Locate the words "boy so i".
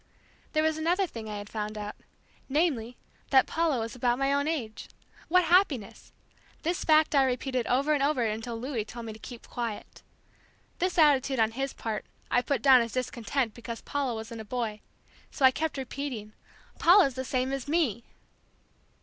14.43-15.51